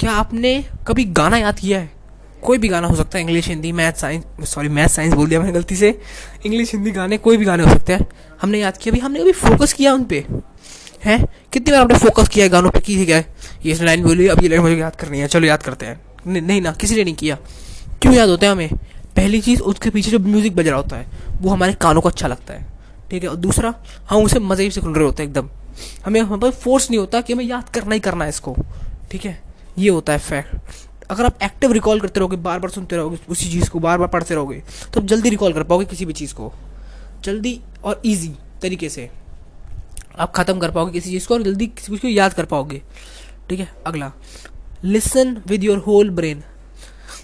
क्या 0.00 0.12
आपने 0.12 0.64
कभी 0.86 1.04
गाना 1.04 1.36
याद 1.36 1.58
किया 1.58 1.78
है? 1.78 1.90
कोई 2.42 2.58
भी 2.58 2.68
गाना 2.68 2.88
हो 2.88 2.96
सकता 2.96 3.18
है 3.18 3.24
English 3.24 3.48
Hindi 3.48 3.72
math 3.72 3.92
science 3.92 4.48
sorry 4.48 4.68
math 4.68 4.88
science 4.88 5.14
बोल 5.14 5.28
दिया 5.28 5.40
मैंने 5.40 5.52
गलती 5.52 5.76
से। 5.76 5.88
इंग्लिश 6.46 6.72
हिंदी 6.72 6.90
गाने, 6.90 7.18
कोई 7.18 7.36
भी 7.36 7.44
गाने 7.44 7.64
हो 7.64 7.70
सकते 7.70 7.92
हैं। 7.92 8.06
हमने 8.42 8.60
याद 8.60 8.76
किया 8.76 8.92
भाई 8.92 9.00
हमने 9.00 9.20
कभी 9.20 9.32
फोकस 9.32 9.72
किया 9.72 9.92
उन 9.94 10.04
पर 10.04 10.42
है? 11.04 11.18
कितनी 11.52 11.72
बार 11.72 11.80
आपने 11.80 11.98
फोकस 11.98 12.28
किया 12.28 12.44
है 12.44 12.50
गानों 12.50 12.70
पर 12.70 12.80
की 12.80 13.04
क्या 13.06 13.16
है। 13.16 13.34
ये 13.66 13.74
लाइन 13.74 14.02
बोली, 14.02 14.26
अब 14.26 14.42
ये 14.42 14.48
लाइन 14.48 14.62
मुझे 14.62 14.76
याद 14.76 14.96
करनी 14.96 15.18
है। 15.18 15.28
चलो, 15.28 15.46
याद 15.46 15.62
करते 15.62 15.86
हैं। 15.86 16.00
नहीं 16.26 16.60
ना, 16.60 16.72
किसी 16.72 16.94
ने 16.94 17.04
नहीं 17.04 17.14
किया। 17.14 17.36
क्यों 18.02 18.14
याद 18.14 18.28
होता 18.28 18.46
है 18.46 18.52
हमें? 18.52 18.68
पहली 19.16 19.40
चीज़, 19.40 19.60
उसके 19.60 19.90
पीछे 19.90 20.10
जो 20.10 20.18
म्यूज़िक 20.18 20.56
बज 20.56 20.68
रहा 20.68 20.76
होता 20.76 20.96
है, 20.96 21.06
वो 21.40 21.50
हमारे 21.50 21.72
कानों 21.72 22.00
को 22.00 22.08
अच्छा 22.08 22.28
लगता 22.28 22.54
है। 22.54 22.66
ठीक 23.10 23.22
है? 23.22 23.28
और 23.28 23.36
दूसरा, 23.36 23.74
हम 24.10 24.24
उसे 24.24 24.38
मज़े 24.38 24.70
से 24.70 24.80
खुल 24.80 24.94
रहे 24.94 25.04
होते 25.04 25.22
हैं 25.22 25.30
एकदम। 25.30 25.48
हमें 26.06 26.20
हम 26.20 26.40
पर 26.40 26.50
फोर्स 26.52 26.90
नहीं 26.90 26.98
होता 27.00 27.20
कि 27.20 27.32
हमें 27.32 27.44
याद 27.44 27.68
करना 27.68 27.94
ही 27.94 28.00
करना 28.00 28.24
है 28.24 28.30
इसको। 28.30 28.56
ठीक 29.10 29.24
है? 29.24 29.40
ये 29.78 29.90
होता 29.90 30.12
है 30.12 30.18
फैक्ट 30.18 31.10
अगर 31.10 31.24
आप 31.24 31.42
एक्टिव 31.42 31.72
रिकॉल 31.72 32.00
करते 32.00 32.20
रहोगे 32.20 32.36
बार 32.38 32.58
बार 32.58 32.70
सुनते 32.70 32.96
रहोगे 32.96 33.18
उसी 33.28 33.50
चीज़ 33.50 33.70
को 33.70 33.78
बार 33.78 33.98
बार 33.98 34.08
पढ़ते 34.08 34.34
रहोगे 34.34 34.62
तो 34.94 35.00
आप 35.00 35.06
जल्दी 35.06 35.30
रिकॉल 35.30 35.52
कर 35.52 35.62
पाओगे 35.62 35.84
किसी 35.84 36.04
भी 36.06 36.12
चीज़ 36.12 36.34
को। 36.34 36.52
जल्दी 37.24 37.60
और 37.84 38.00
ईजी 38.06 38.32
तरीके 38.62 38.88
से। 38.88 39.08
आप 40.18 40.32
ख़त्म 40.32 40.58
कर 40.58 40.70
पाओगे 40.70 40.92
किसी 40.92 41.10
चीज़ 41.10 41.26
को 41.28 41.34
और 41.34 41.42
जल्दी 41.42 41.66
किसी 41.66 41.92
चीज़ 41.92 42.00
को 42.02 42.08
याद 42.08 42.34
कर 42.34 42.44
पाओगे। 42.44 42.82
ठीक 43.48 43.60
है? 43.60 43.68
अगला। 43.86 44.12
Listen 44.84 45.36
with 45.46 45.64
your 45.64 45.78
whole 45.78 46.10
brain 46.10 46.42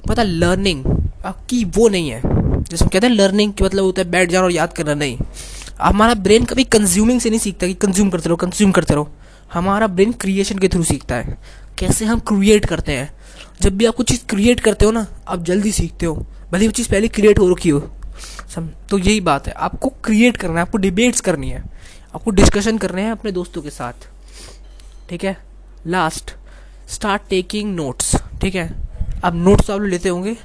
पता 0.08 0.22
लर्निंग 0.22 0.84
आपकी 1.24 1.64
वो 1.66 1.88
नहीं 1.88 2.10
है। 2.10 2.20
जैसे 2.62 2.84
हम 2.84 2.88
कहते 2.88 3.06
हैं 3.06 3.14
लर्निंग 3.14 3.52
की 3.52 3.64
मतलब 3.64 3.84
होता 3.84 4.02
है 4.02 4.10
बैठ 4.10 4.30
जाना 4.30 4.44
और 4.44 4.52
याद 4.52 4.72
करना 4.72 4.94
नहीं। 4.94 5.18
हमारा 5.82 6.14
ब्रेन 6.14 6.44
कभी 6.44 6.64
कंज्यूमिंग 6.64 7.20
से 7.20 7.30
नहीं 7.30 7.40
सीखता 7.40 7.66
कि 7.66 7.74
कंज्यूम 7.74 8.10
करते 8.10 8.28
रहो 8.28 8.36
कंज्यूम 8.36 8.72
करते 8.72 8.94
रहो। 8.94 9.12
हमारा 9.52 9.86
ब्रेन 9.86 10.12
क्रिएशन 10.12 10.58
के 10.58 10.68
थ्रू 10.68 10.82
सीखता 10.82 11.14
है। 11.14 11.38
कैसे 11.78 12.04
हम 12.04 12.18
क्रिएट 12.18 12.66
करते 12.66 12.92
हैं? 12.92 13.14
जब 13.62 13.76
भी 13.76 13.84
आप 13.84 13.94
कुछ 13.94 14.08
चीज़ 14.08 14.26
क्रिएट 14.26 14.60
करते 14.60 14.84
हो 14.84 14.90
ना, 14.90 15.06
आप 15.28 15.42
जल्दी 15.42 15.72
सीखते 15.72 16.06
हो। 16.06 16.26
भले 16.52 16.66
वो 16.66 16.72
चीज़ 16.72 16.90
पहले 16.90 17.08
क्रिएट 17.08 17.38
हो 17.38 17.50
रखी 17.50 17.68
हो। 17.68 17.92
सम 18.54 18.68
तो 18.90 18.98
यही 18.98 19.20
बात 19.20 19.46
है। 19.46 19.52
आपको 19.52 19.88
क्रिएट 19.88 20.36
करना 20.36 20.54
है, 20.54 20.60
आपको 20.60 20.78
डिबेट्स 20.78 21.20
करनी 21.20 21.50
है। 21.50 21.64
आपको 22.14 22.30
डिस्कशन 22.30 22.78
करने 22.78 23.02
हैं 23.02 23.12
अपने 23.12 23.32
दोस्तों 23.32 23.62
के 23.62 23.70
साथ। 23.70 23.92
ठीक 25.10 25.24
है? 25.24 25.38
लास्ट 25.86 26.34
स्टार्ट 26.88 27.22
टेकिंग 27.30 27.76
नोट्स 27.76 28.16
ठीक 28.16 28.54
है? 28.54 28.85
अब 29.24 29.34
नोट्स 29.36 29.70
आप 29.70 29.80
लोग 29.80 29.88
लेते 29.88 30.08
होंगे। 30.08 30.36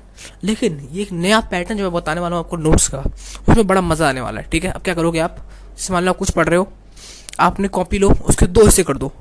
लेकिन 0.44 0.80
ये 0.92 1.02
एक 1.02 1.12
नया 1.12 1.40
पैटर्न 1.42 1.78
जो 1.78 1.84
मैं 1.84 1.94
बताने 1.94 2.22
वाला 2.22 2.36
हूँ 2.36 2.44
आपको 2.46 2.58
नोट्स 2.58 2.88
का, 2.88 3.00
उसमें 3.50 3.66
बड़ा 3.68 3.82
मज़ा 3.82 4.08
आने 4.10 4.22
वाला 4.22 4.42
है, 4.42 4.48
ठीक 4.52 4.64
है? 4.64 4.72
अब 4.72 4.82
क्या 4.82 4.94
करोगे 4.94 5.20
आप? 5.20 5.38
जैसे 5.70 5.94
मान 5.94 6.04
लो 6.04 6.12
आप 6.12 6.18
कुछ 6.18 6.32
पढ़ 6.32 6.48
रहे 6.48 6.58
हो, 6.58 6.68
आपने 7.40 7.68
कॉपी 7.68 7.98
लो, 8.00 8.10
उसके 8.10 8.46
दो 8.48 8.66
हिस्से 8.66 8.84
कर 8.84 8.98
दो 8.98 9.12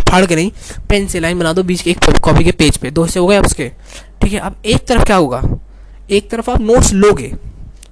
फाड़ 0.00 0.24
के 0.26 0.36
नहीं 0.36 0.50
पेन 0.88 1.06
से 1.06 1.20
लाइन 1.20 1.38
बना 1.38 1.52
दो, 1.52 1.62
बीच 1.62 1.82
के 1.82 1.90
एक 1.90 2.04
कॉपी 2.24 2.44
के 2.44 2.52
पेज 2.52 2.76
पे, 2.76 2.90
दो 2.90 3.04
हिस्से 3.04 3.20
हो 3.20 3.26
गए 3.26 3.38
उसके, 3.40 3.68
ठीक 4.22 4.32
है? 4.32 4.38
अब 4.40 4.56
एक 4.64 4.86
तरफ़ 4.86 5.04
क्या 5.04 5.16
होगा? 5.16 5.42
एक 6.10 6.30
तरफ़ 6.30 6.50
आप 6.50 6.60
नोट्स 6.60 6.92
लोगे, 6.94 7.32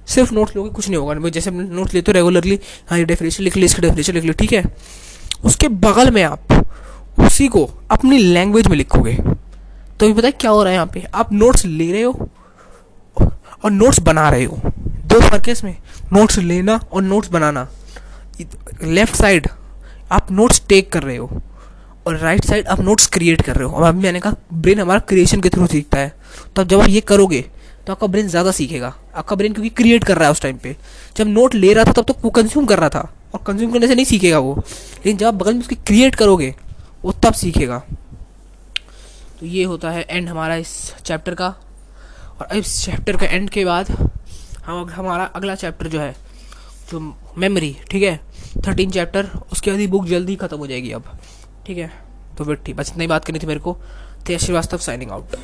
सिर्फ़ 0.07 0.33
नोट्स 0.33 0.55
लोगे, 0.55 0.69
कुछ 0.69 0.89
नहीं 0.89 0.97
होगा। 0.97 1.29
जैसे 1.29 1.51
नोट्स 1.51 1.93
लेते 1.93 2.11
हो 2.11 2.13
रेगुलरली 2.13 2.59
हाँ 2.89 2.97
ये 2.99 3.05
डेफिनेशन 3.05 3.43
लिख 3.43 3.57
ली, 3.57 3.65
इसकी 3.65 3.81
डेफिनेशन 3.81 4.13
लिख 4.13 4.23
ली, 4.23 4.33
ठीक 4.33 4.53
है? 4.53 4.63
उसके 5.43 5.67
बगल 5.67 6.11
में 6.11 6.23
आप 6.23 6.53
उसी 7.19 7.47
को 7.47 7.69
अपनी 7.91 8.17
लैंग्वेज 8.17 8.67
में 8.67 8.77
लिखोगे। 8.77 9.17
तो 9.99 10.05
ये 10.05 10.13
पता 10.13 10.27
है 10.27 10.31
क्या 10.33 10.51
हो 10.51 10.63
रहा 10.63 10.69
है 10.69 10.75
यहाँ 10.75 10.87
पे? 10.87 11.03
आप 11.13 11.31
नोट्स 11.33 11.65
ले 11.65 11.91
रहे 11.91 12.01
हो 12.01 12.29
और 13.63 13.71
नोट्स 13.71 13.99
बना 14.01 14.29
रहे 14.29 14.43
हो। 14.43 14.59
दो 15.07 15.19
फ़र्क 15.19 15.47
है 15.47 15.51
इसमें 15.51 15.75
नोट्स 16.13 16.37
लेना 16.39 16.79
और 16.91 17.01
नोट्स 17.03 17.29
बनाना। 17.31 17.67
लेफ़्ट 18.83 19.15
साइड 19.15 19.47
आप 20.11 20.31
नोट्स 20.31 20.61
टेक 20.69 20.91
कर 20.91 21.03
रहे 21.03 21.17
हो 21.17 21.29
और 22.07 22.17
राइट 22.17 22.45
साइड 22.45 22.67
आप 22.67 22.79
नोट्स 22.81 23.07
क्रिएट 23.07 23.41
कर 23.41 23.55
रहे 23.55 23.67
हो। 23.67 23.73
और 23.73 23.83
अभी 23.83 24.01
मैंने 24.01 24.19
कहा 24.19 24.35
ब्रेन 24.53 24.79
हमारा 24.79 24.99
क्रिएशन 25.01 25.41
के 25.41 25.49
थ्रू 25.49 25.67
सीखता 25.67 25.99
है। 25.99 26.13
तो 26.55 26.63
जब 26.63 26.81
आप 26.81 26.89
ये 26.89 27.01
करोगे 27.03 27.41
तो 27.87 27.93
आपका 27.93 28.07
ब्रेन 28.07 28.27
ज़्यादा 28.27 28.51
सीखेगा। 28.51 28.93
आपका 29.15 29.35
ब्रेन 29.35 29.53
क्योंकि 29.53 29.69
क्रिएट 29.71 30.03
कर 30.03 30.17
रहा 30.17 30.25
है 30.25 30.31
उस 30.31 30.41
टाइम 30.41 30.57
पे। 30.57 30.75
जब 31.17 31.27
नोट 31.27 31.55
ले 31.55 31.73
रहा 31.73 31.83
था, 31.83 31.91
तब 31.91 32.03
तो 32.03 32.15
वो 32.23 32.29
कंज्यूम 32.31 32.65
कर 32.65 32.79
रहा 32.79 32.89
था। 32.89 33.09
और 33.33 33.41
कंज्यूम 33.47 33.71
करने 33.71 33.87
से 33.87 33.95
नहीं 33.95 34.05
सीखेगा 34.05 34.39
वो। 34.39 34.55
लेकिन 34.55 35.17
जब 35.17 35.25
आप 35.27 35.33
बगल 35.33 35.53
में 35.53 35.59
उसकी 35.61 35.75
क्रिएट 35.77 36.15
करोगे, 36.15 36.53
वो 37.03 37.11
तब 37.23 37.33
सीखेगा। 37.33 37.81
तो 39.45 39.49
ये 39.49 39.63
होता 39.63 39.89
है 39.91 40.01
एंड 40.01 40.29
हमारा 40.29 40.55
इस 40.55 40.69
चैप्टर 41.05 41.33
का। 41.35 41.47
और 42.41 42.55
इस 42.57 42.85
चैप्टर 42.85 43.17
के 43.17 43.25
एंड 43.25 43.49
के 43.49 43.65
बाद 43.65 43.89
हम 44.65 44.89
हमारा 44.89 45.25
अगला 45.35 45.55
चैप्टर 45.55 45.87
जो 45.87 45.99
है, 45.99 46.15
जो 46.91 46.99
मेमोरी 47.37 47.75
ठीक 47.91 48.03
है? 48.03 48.15
थर्टीन 48.67 48.91
चैप्टर 48.91 49.29
उसके 49.51 49.71
बाद 49.71 49.79
ही 49.79 49.87
बुक 49.87 50.05
जल्दी 50.05 50.35
ख़त्म 50.35 50.57
हो 50.57 50.67
जाएगी 50.67 50.91
अब, 50.91 51.17
ठीक 51.67 51.77
है? 51.77 51.91
तो 52.37 52.43
फिर 52.43 52.55
ठीक, 52.55 52.75
बस 52.75 52.91
इतनी 52.91 53.07
बात 53.07 53.25
करनी 53.25 53.39
थी 53.39 53.47
मेरे 53.47 53.59
को। 53.59 53.77
तेज 54.25 54.39
श्रीवास्तव 54.41 54.77
साइनिंग 54.77 55.11
आउट 55.11 55.35